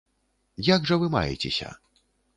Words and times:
Як 0.69 0.89
жа 0.91 0.99
вы 1.03 1.09
маецеся? 1.17 1.69